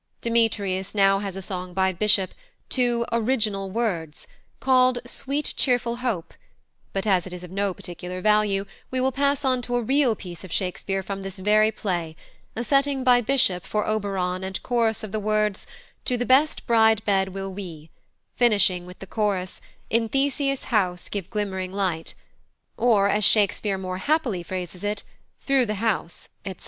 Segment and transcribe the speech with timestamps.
[0.21, 2.33] Demetrius now has a song by Bishop,
[2.69, 4.25] to "original words,"
[4.59, 6.33] called "Sweet cheerful hope,"
[6.91, 10.15] but as it is of no particular value we will pass on to a real
[10.15, 12.15] piece of Shakespeare from this very play,
[12.55, 15.67] a setting by Bishop for Oberon and chorus of the words
[16.05, 17.91] "To the best bride bed will we,"
[18.35, 19.61] finishing with the chorus
[19.91, 22.15] "In Theseus' house give glimmering light,"
[22.75, 25.03] or, as Shakespeare more happily phrases it,
[25.41, 26.59] "Through the house," etc.